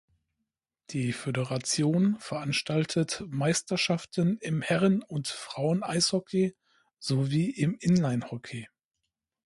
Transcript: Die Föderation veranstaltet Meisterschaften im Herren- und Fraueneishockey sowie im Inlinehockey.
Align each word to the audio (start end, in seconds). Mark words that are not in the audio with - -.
Die 0.89 1.13
Föderation 1.13 2.15
veranstaltet 2.17 3.23
Meisterschaften 3.27 4.39
im 4.39 4.63
Herren- 4.63 5.03
und 5.03 5.27
Fraueneishockey 5.27 6.55
sowie 6.97 7.51
im 7.51 7.77
Inlinehockey. 7.79 8.65